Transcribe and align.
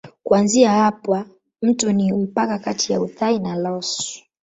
Kuanzia 0.23 0.71
hapa 0.71 1.25
mto 1.61 1.91
ni 1.91 2.13
mpaka 2.13 2.59
kati 2.59 2.93
ya 2.93 3.01
Uthai 3.01 3.39
na 3.39 3.55
Laos. 3.55 4.23